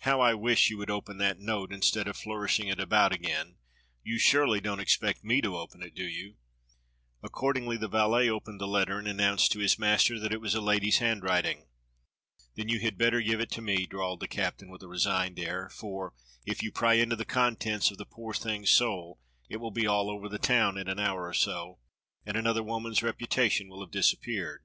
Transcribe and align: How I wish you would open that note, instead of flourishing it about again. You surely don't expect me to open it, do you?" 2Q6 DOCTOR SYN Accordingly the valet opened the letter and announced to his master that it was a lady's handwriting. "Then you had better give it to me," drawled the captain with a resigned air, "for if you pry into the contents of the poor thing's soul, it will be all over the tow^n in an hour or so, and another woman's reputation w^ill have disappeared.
How 0.00 0.20
I 0.20 0.34
wish 0.34 0.70
you 0.70 0.78
would 0.78 0.90
open 0.90 1.18
that 1.18 1.38
note, 1.38 1.72
instead 1.72 2.08
of 2.08 2.16
flourishing 2.16 2.66
it 2.66 2.80
about 2.80 3.12
again. 3.12 3.58
You 4.02 4.18
surely 4.18 4.60
don't 4.60 4.80
expect 4.80 5.22
me 5.22 5.40
to 5.40 5.56
open 5.56 5.84
it, 5.84 5.94
do 5.94 6.02
you?" 6.02 6.30
2Q6 6.30 6.32
DOCTOR 6.32 6.78
SYN 7.22 7.28
Accordingly 7.28 7.76
the 7.76 7.86
valet 7.86 8.28
opened 8.28 8.60
the 8.60 8.66
letter 8.66 8.98
and 8.98 9.06
announced 9.06 9.52
to 9.52 9.60
his 9.60 9.78
master 9.78 10.18
that 10.18 10.32
it 10.32 10.40
was 10.40 10.56
a 10.56 10.60
lady's 10.60 10.98
handwriting. 10.98 11.68
"Then 12.56 12.68
you 12.68 12.80
had 12.80 12.98
better 12.98 13.22
give 13.22 13.38
it 13.38 13.52
to 13.52 13.62
me," 13.62 13.86
drawled 13.86 14.18
the 14.18 14.26
captain 14.26 14.68
with 14.68 14.82
a 14.82 14.88
resigned 14.88 15.38
air, 15.38 15.68
"for 15.68 16.12
if 16.44 16.60
you 16.64 16.72
pry 16.72 16.94
into 16.94 17.14
the 17.14 17.24
contents 17.24 17.92
of 17.92 17.98
the 17.98 18.04
poor 18.04 18.34
thing's 18.34 18.70
soul, 18.72 19.20
it 19.48 19.58
will 19.58 19.70
be 19.70 19.86
all 19.86 20.10
over 20.10 20.28
the 20.28 20.40
tow^n 20.40 20.76
in 20.76 20.88
an 20.88 20.98
hour 20.98 21.24
or 21.28 21.34
so, 21.34 21.78
and 22.26 22.36
another 22.36 22.64
woman's 22.64 23.00
reputation 23.00 23.68
w^ill 23.68 23.78
have 23.84 23.92
disappeared. 23.92 24.64